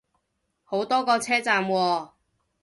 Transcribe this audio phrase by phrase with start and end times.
[0.63, 2.09] 好多個車站喎